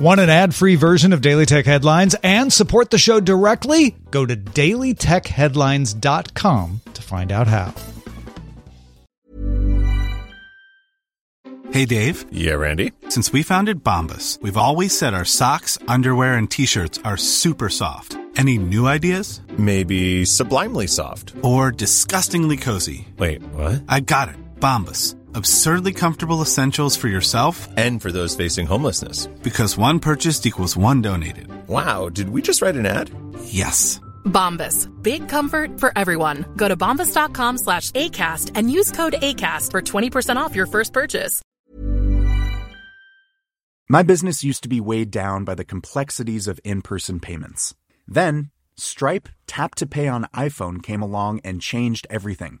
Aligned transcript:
Want 0.00 0.18
an 0.18 0.30
ad-free 0.30 0.76
version 0.76 1.12
of 1.12 1.20
Daily 1.20 1.44
Tech 1.44 1.66
Headlines 1.66 2.16
and 2.22 2.50
support 2.50 2.88
the 2.88 2.96
show 2.96 3.20
directly? 3.20 3.96
Go 4.10 4.24
to 4.24 4.34
dailytechheadlines.com 4.34 6.80
to 6.94 7.02
find 7.02 7.30
out 7.30 7.46
how. 7.46 7.74
Hey 11.70 11.84
Dave. 11.84 12.24
Yeah, 12.32 12.54
Randy. 12.54 12.92
Since 13.10 13.30
we 13.30 13.42
founded 13.42 13.84
Bombas, 13.84 14.40
we've 14.40 14.56
always 14.56 14.96
said 14.96 15.12
our 15.12 15.26
socks, 15.26 15.76
underwear, 15.86 16.38
and 16.38 16.50
t-shirts 16.50 16.98
are 17.04 17.18
super 17.18 17.68
soft. 17.68 18.16
Any 18.36 18.56
new 18.56 18.86
ideas? 18.86 19.42
Maybe 19.58 20.24
sublimely 20.24 20.86
soft. 20.86 21.34
Or 21.42 21.70
disgustingly 21.70 22.56
cozy. 22.56 23.06
Wait, 23.18 23.42
what? 23.52 23.82
I 23.86 24.00
got 24.00 24.30
it. 24.30 24.36
Bombas. 24.60 25.14
Absurdly 25.34 25.92
comfortable 25.92 26.40
essentials 26.42 26.96
for 26.96 27.08
yourself 27.08 27.68
And 27.76 28.00
for 28.02 28.10
those 28.12 28.34
facing 28.36 28.66
homelessness. 28.66 29.26
because 29.42 29.76
one 29.76 30.00
purchased 30.00 30.46
equals 30.46 30.76
one 30.76 31.02
donated. 31.02 31.48
Wow, 31.68 32.08
did 32.08 32.30
we 32.30 32.42
just 32.42 32.62
write 32.62 32.76
an 32.76 32.86
ad? 32.86 33.10
Yes. 33.44 34.00
Bombas. 34.24 34.88
Big 35.02 35.28
comfort 35.28 35.80
for 35.80 35.92
everyone. 35.96 36.44
Go 36.56 36.68
to 36.68 36.76
bombas.com 36.76 37.58
slash 37.58 37.90
ACAST 37.92 38.52
and 38.54 38.70
use 38.70 38.90
code 38.92 39.14
ACAST 39.14 39.70
for 39.70 39.80
20% 39.82 40.36
off 40.36 40.54
your 40.54 40.66
first 40.66 40.92
purchase. 40.92 41.42
My 43.88 44.02
business 44.04 44.44
used 44.44 44.62
to 44.62 44.68
be 44.68 44.80
weighed 44.80 45.10
down 45.10 45.44
by 45.44 45.54
the 45.56 45.64
complexities 45.64 46.46
of 46.46 46.60
in 46.64 46.80
person 46.82 47.18
payments. 47.18 47.74
Then, 48.06 48.50
Stripe 48.76 49.28
Tap 49.48 49.74
to 49.76 49.86
Pay 49.86 50.06
on 50.06 50.26
iPhone 50.34 50.80
came 50.82 51.02
along 51.02 51.40
and 51.44 51.60
changed 51.60 52.06
everything. 52.08 52.60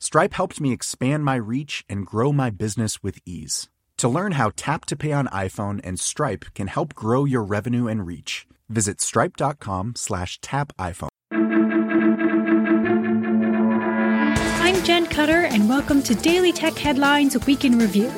Stripe 0.00 0.34
helped 0.34 0.60
me 0.60 0.72
expand 0.72 1.24
my 1.24 1.34
reach 1.34 1.84
and 1.88 2.06
grow 2.06 2.32
my 2.32 2.50
business 2.50 3.02
with 3.02 3.18
ease. 3.26 3.68
To 3.96 4.08
learn 4.08 4.32
how 4.32 4.52
Tap 4.54 4.84
to 4.86 4.96
Pay 4.96 5.10
on 5.10 5.26
iPhone 5.26 5.80
and 5.82 5.98
Stripe 5.98 6.44
can 6.54 6.68
help 6.68 6.94
grow 6.94 7.24
your 7.24 7.42
revenue 7.42 7.88
and 7.88 8.06
reach, 8.06 8.46
visit 8.68 9.00
stripe.com 9.00 9.94
slash 9.96 10.40
tap 10.40 10.72
iPhone. 10.78 11.08
I'm 14.60 14.84
Jen 14.84 15.06
Cutter, 15.06 15.46
and 15.46 15.68
welcome 15.68 16.00
to 16.04 16.14
Daily 16.14 16.52
Tech 16.52 16.74
Headlines 16.74 17.44
Week 17.44 17.64
in 17.64 17.76
Review. 17.76 18.08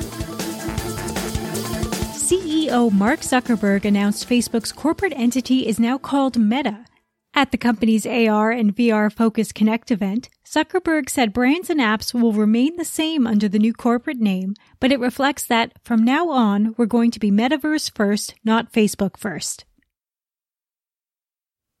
CEO 2.13 2.91
Mark 2.91 3.21
Zuckerberg 3.21 3.85
announced 3.85 4.29
Facebook's 4.29 4.71
corporate 4.71 5.13
entity 5.15 5.65
is 5.65 5.79
now 5.79 5.97
called 5.97 6.37
Meta. 6.37 6.85
At 7.33 7.51
the 7.51 7.57
company's 7.57 8.05
AR 8.05 8.51
and 8.51 8.75
VR 8.75 9.11
focused 9.11 9.55
Connect 9.55 9.89
event, 9.89 10.29
Zuckerberg 10.45 11.09
said 11.09 11.31
brands 11.31 11.69
and 11.69 11.79
apps 11.79 12.13
will 12.13 12.33
remain 12.33 12.75
the 12.75 12.83
same 12.83 13.25
under 13.25 13.47
the 13.47 13.59
new 13.59 13.73
corporate 13.73 14.19
name, 14.19 14.53
but 14.81 14.91
it 14.91 14.99
reflects 14.99 15.45
that 15.45 15.71
from 15.81 16.03
now 16.03 16.29
on, 16.29 16.75
we're 16.77 16.85
going 16.85 17.09
to 17.11 17.19
be 17.19 17.31
Metaverse 17.31 17.95
first, 17.95 18.35
not 18.43 18.73
Facebook 18.73 19.15
first. 19.15 19.63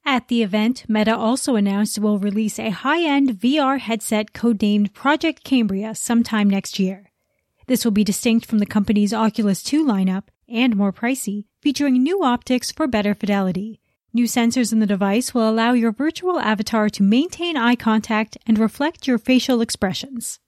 At 0.05 0.29
the 0.29 0.41
event, 0.41 0.85
Meta 0.87 1.15
also 1.15 1.55
announced 1.55 1.97
it 1.97 2.01
will 2.01 2.17
release 2.17 2.57
a 2.57 2.69
high-end 2.69 3.31
VR 3.31 3.77
headset 3.77 4.31
codenamed 4.31 4.93
Project 4.93 5.43
Cambria 5.43 5.93
sometime 5.93 6.49
next 6.49 6.79
year. 6.79 7.11
This 7.67 7.83
will 7.83 7.91
be 7.91 8.05
distinct 8.05 8.45
from 8.45 8.59
the 8.59 8.65
company's 8.65 9.13
Oculus 9.13 9.61
2 9.63 9.85
lineup 9.85 10.23
and 10.47 10.77
more 10.77 10.93
pricey, 10.93 11.45
featuring 11.61 12.01
new 12.01 12.23
optics 12.23 12.71
for 12.71 12.87
better 12.87 13.13
fidelity. 13.13 13.80
New 14.13 14.25
sensors 14.25 14.73
in 14.73 14.79
the 14.79 14.85
device 14.85 15.33
will 15.33 15.49
allow 15.49 15.71
your 15.71 15.93
virtual 15.93 16.37
avatar 16.37 16.89
to 16.89 17.01
maintain 17.01 17.55
eye 17.55 17.75
contact 17.75 18.37
and 18.45 18.59
reflect 18.59 19.07
your 19.07 19.17
facial 19.17 19.61
expressions. 19.61 20.39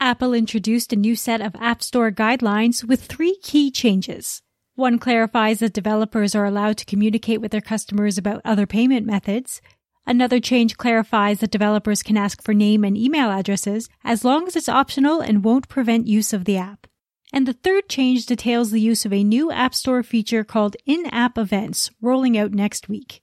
Apple 0.00 0.32
introduced 0.32 0.94
a 0.94 0.96
new 0.96 1.14
set 1.14 1.42
of 1.42 1.54
App 1.56 1.82
Store 1.82 2.10
guidelines 2.10 2.82
with 2.82 3.04
three 3.04 3.36
key 3.42 3.70
changes. 3.70 4.40
One 4.74 4.98
clarifies 4.98 5.58
that 5.58 5.74
developers 5.74 6.34
are 6.34 6.46
allowed 6.46 6.78
to 6.78 6.86
communicate 6.86 7.42
with 7.42 7.50
their 7.50 7.60
customers 7.60 8.16
about 8.16 8.40
other 8.42 8.66
payment 8.66 9.04
methods. 9.04 9.60
Another 10.06 10.40
change 10.40 10.78
clarifies 10.78 11.40
that 11.40 11.50
developers 11.50 12.02
can 12.02 12.16
ask 12.16 12.42
for 12.42 12.54
name 12.54 12.82
and 12.82 12.96
email 12.96 13.30
addresses 13.30 13.90
as 14.02 14.24
long 14.24 14.46
as 14.46 14.56
it's 14.56 14.70
optional 14.70 15.20
and 15.20 15.44
won't 15.44 15.68
prevent 15.68 16.06
use 16.06 16.32
of 16.32 16.46
the 16.46 16.56
app. 16.56 16.86
And 17.32 17.46
the 17.46 17.52
third 17.52 17.88
change 17.88 18.26
details 18.26 18.70
the 18.70 18.80
use 18.80 19.04
of 19.04 19.12
a 19.12 19.22
new 19.22 19.52
App 19.52 19.74
Store 19.74 20.02
feature 20.02 20.42
called 20.42 20.76
In 20.84 21.06
App 21.06 21.38
Events, 21.38 21.90
rolling 22.00 22.36
out 22.36 22.52
next 22.52 22.88
week. 22.88 23.22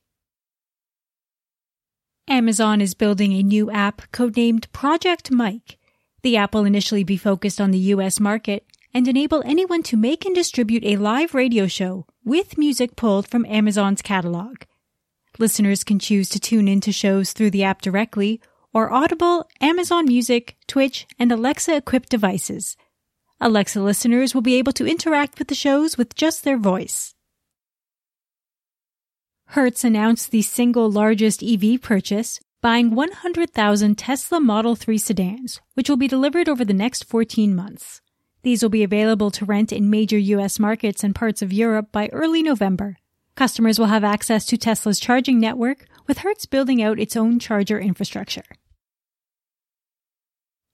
Amazon 2.30 2.82
is 2.82 2.94
building 2.94 3.32
a 3.34 3.44
new 3.44 3.72
app 3.72 4.02
codenamed 4.12 4.72
Project 4.74 5.32
Mike. 5.32 5.78
The 6.24 6.36
app 6.36 6.54
will 6.54 6.66
initially 6.66 7.06
be 7.06 7.16
focused 7.16 7.62
on 7.62 7.72
the 7.72 7.78
US 7.96 8.20
market 8.20 8.66
and 8.94 9.08
enable 9.08 9.44
anyone 9.46 9.84
to 9.84 9.96
make 9.96 10.26
and 10.26 10.36
distribute 10.36 10.84
a 10.84 10.98
live 10.98 11.34
radio 11.34 11.68
show 11.68 12.06
with 12.26 12.58
music 12.58 12.96
pulled 12.98 13.28
from 13.28 13.46
Amazon's 13.46 14.02
catalog. 14.02 14.64
Listeners 15.40 15.84
can 15.84 16.00
choose 16.00 16.28
to 16.30 16.40
tune 16.40 16.68
into 16.68 16.92
shows 16.92 17.32
through 17.32 17.52
the 17.52 17.64
app 17.64 17.82
directly 17.82 18.42
or 18.74 18.92
Audible, 18.92 19.48
Amazon 19.62 20.06
Music, 20.06 20.58
Twitch, 20.68 21.08
and 21.18 21.32
Alexa 21.32 21.76
equipped 21.76 22.10
devices. 22.10 22.76
Alexa 23.40 23.80
listeners 23.80 24.34
will 24.34 24.42
be 24.42 24.56
able 24.56 24.74
to 24.74 24.88
interact 24.88 25.38
with 25.38 25.48
the 25.48 25.56
shows 25.56 25.98
with 25.98 26.16
just 26.16 26.44
their 26.44 26.58
voice. 26.58 27.14
Hertz 29.52 29.84
announced 29.84 30.32
the 30.32 30.42
single 30.42 30.92
largest 30.92 31.44
EV 31.44 31.80
purchase, 31.82 32.40
buying 32.62 32.96
100,000 32.96 33.96
Tesla 33.96 34.42
Model 34.42 34.76
3 34.76 34.98
sedans, 34.98 35.62
which 35.76 35.88
will 35.88 35.98
be 35.98 36.08
delivered 36.08 36.50
over 36.50 36.66
the 36.66 36.74
next 36.74 37.04
14 37.06 37.56
months. 37.56 38.02
These 38.42 38.64
will 38.64 38.70
be 38.70 38.84
available 38.84 39.30
to 39.32 39.46
rent 39.46 39.72
in 39.72 39.90
major 39.90 40.18
US 40.18 40.58
markets 40.60 41.04
and 41.04 41.14
parts 41.14 41.42
of 41.44 41.54
Europe 41.54 41.92
by 41.92 42.10
early 42.12 42.42
November. 42.42 42.98
Customers 43.36 43.78
will 43.78 43.86
have 43.86 44.04
access 44.04 44.48
to 44.48 44.58
Tesla's 44.58 45.00
charging 45.00 45.40
network, 45.40 45.86
with 46.08 46.20
Hertz 46.20 46.48
building 46.48 46.82
out 46.82 47.00
its 47.00 47.16
own 47.16 47.38
charger 47.38 47.80
infrastructure. 47.80 48.46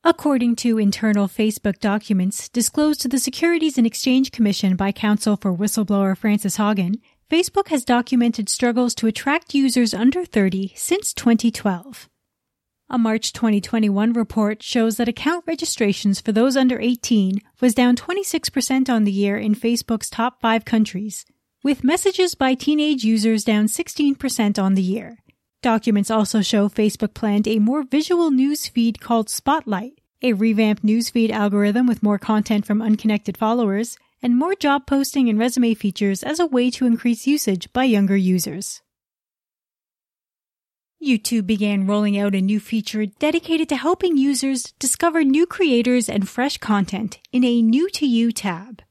According 0.06 0.58
to 0.58 0.80
internal 0.80 1.30
Facebook 1.30 1.80
documents 1.80 2.50
disclosed 2.50 3.00
to 3.02 3.08
the 3.08 3.18
Securities 3.18 3.78
and 3.78 3.88
Exchange 3.88 4.31
Commission 4.31 4.75
by 4.75 4.91
counsel 4.91 5.38
for 5.38 5.56
whistleblower 5.56 6.18
Frances 6.18 6.58
Haugen, 6.58 6.96
Facebook 7.30 7.69
has 7.69 7.86
documented 7.86 8.50
struggles 8.50 8.94
to 8.96 9.08
attract 9.08 9.56
users 9.56 9.94
under 9.94 10.25
30 10.25 10.74
since 10.75 11.14
2012. 11.14 12.09
A 12.90 12.97
March 12.97 13.31
2021 13.31 14.12
report 14.12 14.62
shows 14.62 14.97
that 14.97 15.08
account 15.08 15.46
registrations 15.47 16.20
for 16.20 16.34
those 16.34 16.58
under 16.58 16.81
18 16.81 17.40
was 17.62 17.74
down 17.74 17.96
26% 17.96 18.90
on 18.90 19.06
the 19.06 19.12
year 19.12 19.38
in 19.38 19.56
Facebook's 19.56 20.09
top 20.09 20.41
five 20.41 20.66
countries, 20.66 21.25
with 21.64 21.81
messages 21.81 22.35
by 22.35 22.56
teenage 22.56 23.06
users 23.06 23.46
down 23.46 23.68
16% 23.68 24.62
on 24.62 24.74
the 24.74 24.81
year. 24.81 25.22
Documents 25.63 26.12
also 26.12 26.41
show 26.41 26.68
Facebook 26.68 27.13
planned 27.13 27.47
a 27.47 27.57
more 27.57 27.84
visual 27.84 28.31
news 28.31 28.68
feed 28.68 29.00
called 29.00 29.29
Spotlight, 29.29 29.94
a 30.22 30.34
revamped 30.34 30.84
newsfeed 30.84 31.29
algorithm 31.29 31.88
with 31.88 32.03
more 32.03 32.19
content 32.19 32.66
from 32.66 32.81
unconnected 32.81 33.38
followers, 33.38 33.97
and 34.22 34.38
more 34.38 34.56
job 34.56 34.85
posting 34.85 35.29
and 35.29 35.40
resume 35.40 35.73
features 35.73 36.22
as 36.22 36.41
a 36.41 36.46
way 36.46 36.69
to 36.69 36.85
increase 36.85 37.25
usage 37.28 37.72
by 37.72 37.85
younger 37.85 38.18
users. 38.18 38.82
YouTube 41.02 41.47
began 41.47 41.87
rolling 41.87 42.20
out 42.20 42.35
a 42.35 42.41
new 42.41 42.59
feature 42.59 43.05
dedicated 43.05 43.70
to 43.70 43.78
helping 43.78 44.17
users 44.17 44.73
discover 44.79 45.23
new 45.23 45.46
creators 45.46 46.09
and 46.09 46.28
fresh 46.28 46.58
content 46.58 47.20
in 47.32 47.46
a 47.46 47.61
New 47.61 47.90
to 47.91 48.05
You 48.05 48.34
tab. 48.34 48.82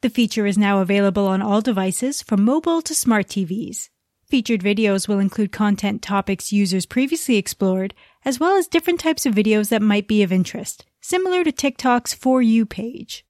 The 0.00 0.08
feature 0.08 0.46
is 0.46 0.56
now 0.56 0.80
available 0.80 1.26
on 1.26 1.42
all 1.42 1.60
devices 1.60 2.22
from 2.22 2.42
mobile 2.42 2.80
to 2.80 2.94
smart 2.94 3.26
TVs. 3.28 3.90
Featured 4.32 4.62
videos 4.62 5.08
will 5.08 5.18
include 5.18 5.52
content 5.52 6.00
topics 6.00 6.54
users 6.54 6.86
previously 6.86 7.36
explored, 7.36 7.92
as 8.24 8.40
well 8.40 8.56
as 8.56 8.66
different 8.66 8.98
types 8.98 9.26
of 9.26 9.34
videos 9.34 9.68
that 9.68 9.82
might 9.82 10.08
be 10.08 10.22
of 10.22 10.32
interest, 10.32 10.86
similar 11.02 11.44
to 11.44 11.52
TikTok's 11.52 12.14
For 12.14 12.40
You 12.40 12.64
page. 12.64 13.26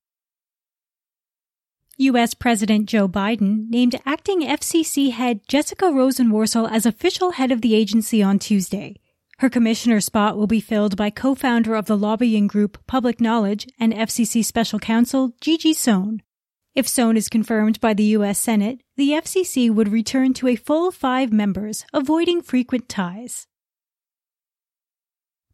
U.S. 1.96 2.34
President 2.34 2.88
Joe 2.88 3.08
Biden 3.08 3.68
named 3.68 4.00
acting 4.06 4.42
FCC 4.42 5.10
head 5.10 5.40
Jessica 5.48 5.86
Rosenworcel 5.86 6.70
as 6.70 6.86
official 6.86 7.32
head 7.32 7.50
of 7.50 7.62
the 7.62 7.74
agency 7.74 8.22
on 8.22 8.38
Tuesday. 8.38 9.00
Her 9.38 9.50
commissioner 9.50 10.00
spot 10.00 10.36
will 10.36 10.46
be 10.46 10.60
filled 10.60 10.96
by 10.96 11.10
co-founder 11.10 11.74
of 11.74 11.86
the 11.86 11.98
lobbying 11.98 12.46
group 12.46 12.78
Public 12.86 13.20
Knowledge 13.20 13.66
and 13.76 13.92
FCC 13.92 14.44
special 14.44 14.78
counsel 14.78 15.34
Gigi 15.40 15.72
Sohn. 15.72 16.22
If 16.74 16.88
Sohn 16.88 17.18
is 17.18 17.28
confirmed 17.28 17.80
by 17.80 17.92
the 17.92 18.16
U.S. 18.16 18.38
Senate, 18.38 18.80
the 18.96 19.10
FCC 19.10 19.70
would 19.70 19.88
return 19.88 20.32
to 20.34 20.48
a 20.48 20.56
full 20.56 20.90
five 20.90 21.30
members, 21.30 21.84
avoiding 21.92 22.40
frequent 22.40 22.88
ties. 22.88 23.46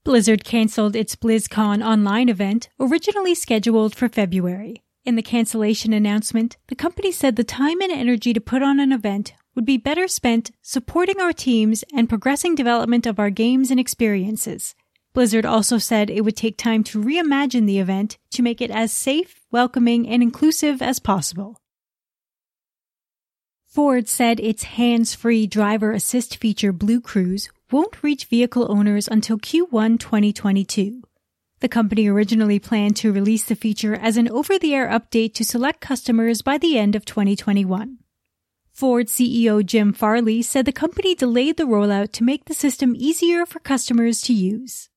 Blizzard 0.05 0.45
canceled 0.45 0.95
its 0.95 1.17
BlizzCon 1.17 1.85
online 1.85 2.29
event, 2.29 2.69
originally 2.79 3.35
scheduled 3.35 3.97
for 3.97 4.09
February. 4.09 4.85
In 5.05 5.17
the 5.17 5.23
cancellation 5.23 5.93
announcement, 5.93 6.57
the 6.69 6.77
company 6.77 7.11
said 7.11 7.35
the 7.35 7.43
time 7.43 7.81
and 7.81 7.91
energy 7.91 8.33
to 8.33 8.41
put 8.41 8.63
on 8.63 8.79
an 8.79 8.93
event 8.93 9.33
would 9.57 9.65
be 9.65 9.77
better 9.77 10.07
spent 10.07 10.53
supporting 10.63 11.21
our 11.21 11.33
teams 11.33 11.83
and 11.93 12.09
progressing 12.09 12.55
development 12.55 13.07
of 13.07 13.19
our 13.19 13.31
games 13.31 13.73
and 13.73 13.81
experiences. 13.81 14.77
Blizzard 15.19 15.45
also 15.45 15.79
said 15.79 16.11
it 16.11 16.21
would 16.21 16.37
take 16.37 16.57
time 16.57 16.85
to 16.85 17.03
reimagine 17.03 17.67
the 17.67 17.81
event 17.81 18.19
to 18.31 18.41
make 18.41 18.61
it 18.61 18.71
as 18.71 18.93
safe, 18.93 19.41
welcoming, 19.51 20.09
and 20.09 20.23
inclusive 20.23 20.81
as 20.81 21.01
possible. 21.01 21.61
Ford 23.67 24.09
said 24.09 24.39
its 24.39 24.63
hands-free 24.79 25.49
driver 25.49 25.91
assist 25.91 26.37
feature 26.37 26.73
Blue 26.73 27.01
Cruise 27.01 27.49
won't 27.73 28.01
reach 28.01 28.27
vehicle 28.27 28.71
owners 28.71 29.09
until 29.09 29.39
Q1 29.39 29.99
2022. 29.99 31.03
The 31.59 31.69
company 31.69 32.07
originally 32.07 32.61
planned 32.61 32.95
to 32.99 33.13
release 33.13 33.43
the 33.43 33.57
feature 33.57 33.97
as 33.97 34.17
an 34.17 34.31
over-the-air 34.31 34.87
update 34.87 35.35
to 35.35 35.45
select 35.45 35.81
customers 35.81 36.43
by 36.43 36.59
the 36.59 36.79
end 36.79 36.95
of 36.95 37.05
2021. 37.05 37.99
Ford 38.71 39.09
CEO 39.09 39.67
Jim 39.67 39.93
Farley 39.93 40.43
said 40.43 40.65
the 40.65 40.71
company 40.71 41.17
delayed 41.17 41.57
the 41.57 41.65
rollout 41.65 42.13
to 42.13 42.23
make 42.23 42.45
the 42.45 42.55
system 42.55 42.95
easier 42.97 43.45
for 43.45 43.59
customers 43.59 44.23
to 44.23 44.33
use. 44.33 44.88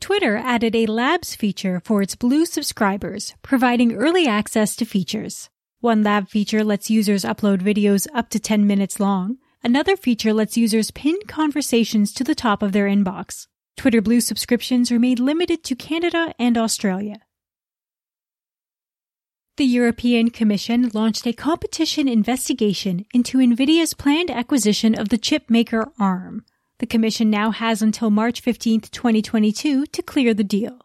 Twitter 0.00 0.36
added 0.36 0.74
a 0.74 0.86
Labs 0.86 1.34
feature 1.34 1.80
for 1.84 2.02
its 2.02 2.14
Blue 2.14 2.46
subscribers, 2.46 3.34
providing 3.42 3.94
early 3.94 4.26
access 4.26 4.76
to 4.76 4.84
features. 4.84 5.50
One 5.80 6.02
Lab 6.02 6.28
feature 6.28 6.64
lets 6.64 6.90
users 6.90 7.24
upload 7.24 7.60
videos 7.60 8.06
up 8.14 8.30
to 8.30 8.40
10 8.40 8.66
minutes 8.66 9.00
long. 9.00 9.38
Another 9.62 9.96
feature 9.96 10.32
lets 10.32 10.56
users 10.56 10.90
pin 10.92 11.16
conversations 11.26 12.12
to 12.14 12.24
the 12.24 12.34
top 12.34 12.62
of 12.62 12.72
their 12.72 12.86
inbox. 12.86 13.48
Twitter 13.76 14.00
Blue 14.00 14.20
subscriptions 14.20 14.90
are 14.90 14.98
made 14.98 15.18
limited 15.18 15.62
to 15.64 15.74
Canada 15.74 16.32
and 16.38 16.56
Australia. 16.56 17.20
The 19.56 19.64
European 19.64 20.30
Commission 20.30 20.88
launched 20.94 21.26
a 21.26 21.32
competition 21.32 22.06
investigation 22.06 23.04
into 23.12 23.38
Nvidia's 23.38 23.92
planned 23.94 24.30
acquisition 24.30 24.96
of 24.96 25.08
the 25.08 25.18
chipmaker 25.18 25.90
ARM. 25.98 26.44
The 26.78 26.86
Commission 26.86 27.28
now 27.28 27.50
has 27.50 27.82
until 27.82 28.08
March 28.08 28.40
15, 28.40 28.82
2022 28.82 29.86
to 29.86 30.02
clear 30.02 30.32
the 30.32 30.44
deal. 30.44 30.78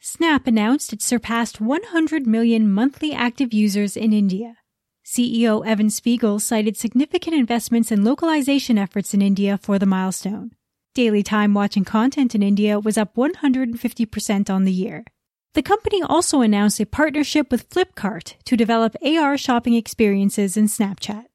Snap 0.00 0.46
announced 0.48 0.92
it 0.92 1.02
surpassed 1.02 1.60
100 1.60 2.26
million 2.26 2.70
monthly 2.70 3.12
active 3.12 3.52
users 3.52 3.96
in 3.96 4.12
India. 4.12 4.56
CEO 5.04 5.64
Evan 5.64 5.90
Spiegel 5.90 6.40
cited 6.40 6.76
significant 6.76 7.36
investments 7.36 7.92
in 7.92 8.02
localization 8.02 8.76
efforts 8.76 9.14
in 9.14 9.22
India 9.22 9.56
for 9.58 9.78
the 9.78 9.86
milestone. 9.86 10.50
Daily 10.94 11.22
time 11.22 11.54
watching 11.54 11.84
content 11.84 12.34
in 12.34 12.42
India 12.42 12.80
was 12.80 12.98
up 12.98 13.14
150% 13.14 14.50
on 14.50 14.64
the 14.64 14.72
year. 14.72 15.04
The 15.54 15.62
company 15.62 16.02
also 16.02 16.40
announced 16.40 16.80
a 16.80 16.86
partnership 16.86 17.50
with 17.50 17.70
Flipkart 17.70 18.34
to 18.44 18.56
develop 18.56 18.96
AR 19.04 19.38
shopping 19.38 19.74
experiences 19.74 20.56
in 20.56 20.66
Snapchat. 20.66 21.26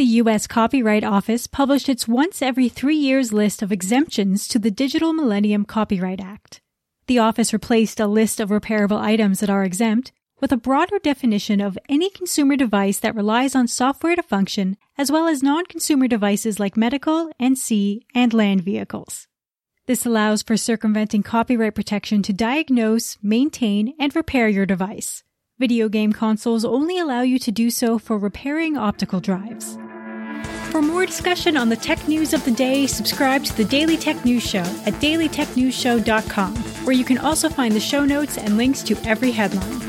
The 0.00 0.16
U.S. 0.22 0.46
Copyright 0.46 1.04
Office 1.04 1.46
published 1.46 1.86
its 1.86 2.08
once 2.08 2.40
every 2.40 2.70
three 2.70 2.96
years 2.96 3.34
list 3.34 3.60
of 3.60 3.70
exemptions 3.70 4.48
to 4.48 4.58
the 4.58 4.70
Digital 4.70 5.12
Millennium 5.12 5.66
Copyright 5.66 6.22
Act. 6.22 6.62
The 7.06 7.18
office 7.18 7.52
replaced 7.52 8.00
a 8.00 8.06
list 8.06 8.40
of 8.40 8.48
repairable 8.48 8.98
items 8.98 9.40
that 9.40 9.50
are 9.50 9.62
exempt 9.62 10.10
with 10.40 10.52
a 10.52 10.56
broader 10.56 10.98
definition 11.00 11.60
of 11.60 11.78
any 11.86 12.08
consumer 12.08 12.56
device 12.56 12.98
that 13.00 13.14
relies 13.14 13.54
on 13.54 13.68
software 13.68 14.16
to 14.16 14.22
function, 14.22 14.78
as 14.96 15.12
well 15.12 15.28
as 15.28 15.42
non-consumer 15.42 16.08
devices 16.08 16.58
like 16.58 16.78
medical 16.78 17.30
and 17.38 17.58
sea 17.58 18.06
and 18.14 18.32
land 18.32 18.62
vehicles. 18.62 19.28
This 19.84 20.06
allows 20.06 20.42
for 20.42 20.56
circumventing 20.56 21.24
copyright 21.24 21.74
protection 21.74 22.22
to 22.22 22.32
diagnose, 22.32 23.18
maintain, 23.22 23.92
and 24.00 24.16
repair 24.16 24.48
your 24.48 24.64
device. 24.64 25.24
Video 25.58 25.90
game 25.90 26.14
consoles 26.14 26.64
only 26.64 26.98
allow 26.98 27.20
you 27.20 27.38
to 27.38 27.52
do 27.52 27.68
so 27.68 27.98
for 27.98 28.16
repairing 28.16 28.78
optical 28.78 29.20
drives. 29.20 29.76
For 30.70 30.80
more 30.80 31.04
discussion 31.04 31.56
on 31.56 31.68
the 31.68 31.76
tech 31.76 32.06
news 32.06 32.32
of 32.32 32.44
the 32.44 32.50
day, 32.50 32.86
subscribe 32.86 33.44
to 33.44 33.56
the 33.56 33.64
Daily 33.64 33.96
Tech 33.96 34.24
News 34.24 34.42
Show 34.42 34.60
at 34.60 34.94
dailytechnewsshow.com, 34.94 36.54
where 36.84 36.94
you 36.94 37.04
can 37.04 37.18
also 37.18 37.48
find 37.48 37.74
the 37.74 37.80
show 37.80 38.04
notes 38.04 38.38
and 38.38 38.56
links 38.56 38.82
to 38.84 38.96
every 39.04 39.32
headline. 39.32 39.80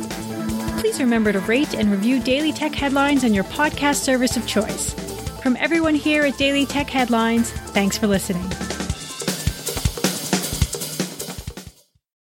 Please 0.79 0.99
remember 0.99 1.31
to 1.31 1.39
rate 1.41 1.75
and 1.75 1.91
review 1.91 2.19
Daily 2.19 2.51
Tech 2.51 2.73
Headlines 2.73 3.23
on 3.23 3.33
your 3.33 3.43
podcast 3.43 3.97
service 3.97 4.35
of 4.35 4.47
choice. 4.47 4.93
From 5.41 5.55
everyone 5.57 5.95
here 5.95 6.23
at 6.23 6.37
Daily 6.37 6.65
Tech 6.65 6.89
Headlines, 6.89 7.51
thanks 7.51 7.97
for 7.97 8.07
listening. 8.07 8.49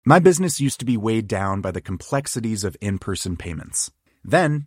My 0.04 0.18
business 0.18 0.60
used 0.60 0.80
to 0.80 0.84
be 0.84 0.96
weighed 0.96 1.28
down 1.28 1.60
by 1.60 1.70
the 1.70 1.80
complexities 1.80 2.64
of 2.64 2.76
in 2.80 2.98
person 2.98 3.36
payments. 3.36 3.90
Then, 4.24 4.66